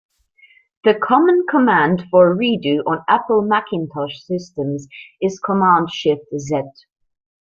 The 0.83 0.95
common 0.95 1.45
command 1.47 2.05
for 2.09 2.35
Redo 2.35 2.79
on 2.87 3.03
Apple 3.07 3.43
Macintosh 3.43 4.23
systems 4.23 4.87
is 5.21 5.39
Command-Shift-Z. 5.39 6.61